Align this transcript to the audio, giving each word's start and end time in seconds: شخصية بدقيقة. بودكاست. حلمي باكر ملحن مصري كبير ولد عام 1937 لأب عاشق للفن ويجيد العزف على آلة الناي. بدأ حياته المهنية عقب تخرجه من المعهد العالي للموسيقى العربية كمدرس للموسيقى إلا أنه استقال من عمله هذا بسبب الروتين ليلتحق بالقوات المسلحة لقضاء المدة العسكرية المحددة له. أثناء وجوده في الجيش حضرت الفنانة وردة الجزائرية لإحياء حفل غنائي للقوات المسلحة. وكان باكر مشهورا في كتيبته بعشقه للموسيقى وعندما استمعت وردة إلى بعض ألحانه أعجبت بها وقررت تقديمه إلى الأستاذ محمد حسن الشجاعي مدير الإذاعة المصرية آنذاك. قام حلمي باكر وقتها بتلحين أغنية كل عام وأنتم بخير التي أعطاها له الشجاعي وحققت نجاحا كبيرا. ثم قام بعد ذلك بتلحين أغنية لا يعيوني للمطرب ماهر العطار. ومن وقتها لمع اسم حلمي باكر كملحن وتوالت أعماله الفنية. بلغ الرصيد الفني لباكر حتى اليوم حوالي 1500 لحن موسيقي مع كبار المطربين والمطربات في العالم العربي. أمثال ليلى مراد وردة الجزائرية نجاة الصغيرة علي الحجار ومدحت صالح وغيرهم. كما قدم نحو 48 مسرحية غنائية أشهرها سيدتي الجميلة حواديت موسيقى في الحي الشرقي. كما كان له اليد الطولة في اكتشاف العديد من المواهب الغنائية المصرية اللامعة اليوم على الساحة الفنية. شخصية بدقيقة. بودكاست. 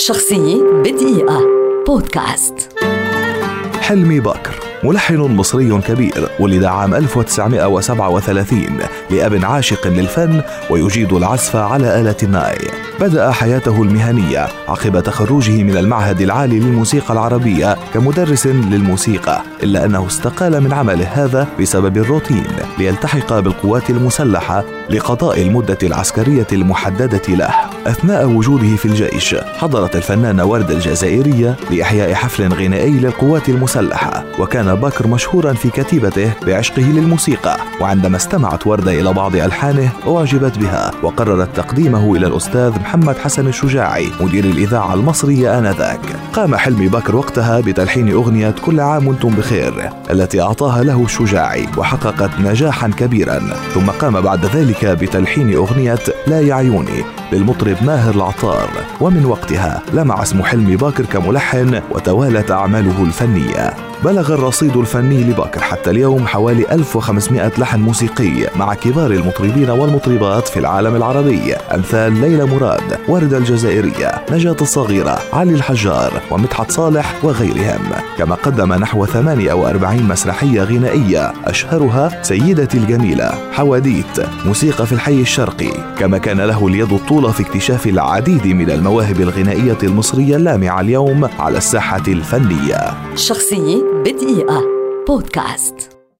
شخصية 0.00 0.62
بدقيقة. 0.84 1.40
بودكاست. 1.86 2.54
حلمي 3.80 4.20
باكر 4.20 4.54
ملحن 4.84 5.16
مصري 5.16 5.80
كبير 5.80 6.28
ولد 6.40 6.64
عام 6.64 6.94
1937 6.94 8.78
لأب 9.10 9.44
عاشق 9.44 9.86
للفن 9.86 10.42
ويجيد 10.70 11.12
العزف 11.12 11.56
على 11.56 12.00
آلة 12.00 12.16
الناي. 12.22 12.58
بدأ 13.00 13.30
حياته 13.30 13.82
المهنية 13.82 14.48
عقب 14.68 15.00
تخرجه 15.00 15.62
من 15.62 15.76
المعهد 15.76 16.20
العالي 16.20 16.60
للموسيقى 16.60 17.12
العربية 17.14 17.76
كمدرس 17.94 18.46
للموسيقى 18.46 19.42
إلا 19.62 19.84
أنه 19.84 20.06
استقال 20.06 20.60
من 20.60 20.72
عمله 20.72 21.06
هذا 21.06 21.48
بسبب 21.60 21.96
الروتين 21.96 22.46
ليلتحق 22.78 23.38
بالقوات 23.38 23.90
المسلحة 23.90 24.64
لقضاء 24.90 25.42
المدة 25.42 25.78
العسكرية 25.82 26.46
المحددة 26.52 27.22
له. 27.28 27.69
أثناء 27.86 28.26
وجوده 28.26 28.76
في 28.76 28.84
الجيش 28.84 29.34
حضرت 29.34 29.96
الفنانة 29.96 30.44
وردة 30.44 30.74
الجزائرية 30.74 31.56
لإحياء 31.70 32.14
حفل 32.14 32.52
غنائي 32.52 32.90
للقوات 32.90 33.48
المسلحة. 33.48 34.19
وكان 34.40 34.74
باكر 34.74 35.06
مشهورا 35.06 35.52
في 35.52 35.70
كتيبته 35.70 36.32
بعشقه 36.46 36.82
للموسيقى 36.82 37.56
وعندما 37.80 38.16
استمعت 38.16 38.66
وردة 38.66 39.00
إلى 39.00 39.12
بعض 39.12 39.36
ألحانه 39.36 39.90
أعجبت 40.06 40.58
بها 40.58 40.90
وقررت 41.02 41.56
تقديمه 41.56 42.16
إلى 42.16 42.26
الأستاذ 42.26 42.70
محمد 42.80 43.18
حسن 43.18 43.46
الشجاعي 43.46 44.08
مدير 44.20 44.44
الإذاعة 44.44 44.94
المصرية 44.94 45.58
آنذاك. 45.58 46.00
قام 46.32 46.56
حلمي 46.56 46.88
باكر 46.88 47.16
وقتها 47.16 47.60
بتلحين 47.60 48.12
أغنية 48.12 48.54
كل 48.64 48.80
عام 48.80 49.08
وأنتم 49.08 49.28
بخير 49.28 49.90
التي 50.10 50.40
أعطاها 50.40 50.82
له 50.82 51.04
الشجاعي 51.04 51.66
وحققت 51.76 52.30
نجاحا 52.40 52.88
كبيرا. 52.88 53.40
ثم 53.74 53.90
قام 53.90 54.20
بعد 54.20 54.46
ذلك 54.46 54.86
بتلحين 54.86 55.54
أغنية 55.54 55.98
لا 56.26 56.40
يعيوني 56.40 57.04
للمطرب 57.32 57.76
ماهر 57.82 58.14
العطار. 58.14 58.70
ومن 59.00 59.24
وقتها 59.24 59.82
لمع 59.92 60.22
اسم 60.22 60.42
حلمي 60.42 60.76
باكر 60.76 61.04
كملحن 61.04 61.80
وتوالت 61.90 62.50
أعماله 62.50 63.02
الفنية. 63.02 63.89
بلغ 64.04 64.34
الرصيد 64.34 64.76
الفني 64.76 65.24
لباكر 65.24 65.60
حتى 65.60 65.90
اليوم 65.90 66.26
حوالي 66.26 66.72
1500 66.72 67.52
لحن 67.58 67.80
موسيقي 67.80 68.48
مع 68.56 68.74
كبار 68.74 69.10
المطربين 69.10 69.70
والمطربات 69.70 70.48
في 70.48 70.56
العالم 70.60 70.96
العربي. 70.96 71.54
أمثال 71.54 72.20
ليلى 72.20 72.44
مراد 72.44 72.98
وردة 73.08 73.38
الجزائرية 73.38 74.24
نجاة 74.30 74.56
الصغيرة 74.60 75.18
علي 75.32 75.54
الحجار 75.54 76.22
ومدحت 76.30 76.70
صالح 76.70 77.24
وغيرهم. 77.24 77.80
كما 78.18 78.34
قدم 78.34 78.72
نحو 78.72 79.06
48 79.06 80.02
مسرحية 80.02 80.62
غنائية 80.62 81.32
أشهرها 81.44 82.22
سيدتي 82.22 82.78
الجميلة 82.78 83.32
حواديت 83.52 84.20
موسيقى 84.44 84.86
في 84.86 84.92
الحي 84.92 85.20
الشرقي. 85.20 85.70
كما 85.98 86.18
كان 86.18 86.40
له 86.40 86.66
اليد 86.66 86.92
الطولة 86.92 87.30
في 87.30 87.42
اكتشاف 87.42 87.86
العديد 87.86 88.46
من 88.46 88.70
المواهب 88.70 89.20
الغنائية 89.20 89.78
المصرية 89.82 90.36
اللامعة 90.36 90.80
اليوم 90.80 91.28
على 91.38 91.58
الساحة 91.58 92.02
الفنية. 92.08 92.94
شخصية 93.14 93.89
بدقيقة. 93.92 94.64
بودكاست. 95.06 95.99